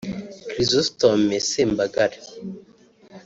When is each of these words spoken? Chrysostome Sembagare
Chrysostome 0.51 1.35
Sembagare 1.49 2.17